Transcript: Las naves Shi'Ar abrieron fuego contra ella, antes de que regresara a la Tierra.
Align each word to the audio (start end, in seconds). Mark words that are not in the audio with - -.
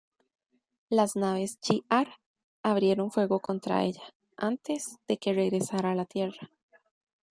Las 0.89 1.15
naves 1.15 1.59
Shi'Ar 1.61 2.07
abrieron 2.63 3.11
fuego 3.11 3.39
contra 3.39 3.83
ella, 3.83 4.01
antes 4.35 4.97
de 5.07 5.17
que 5.19 5.31
regresara 5.33 5.91
a 5.91 5.95
la 5.95 6.05
Tierra. 6.05 6.49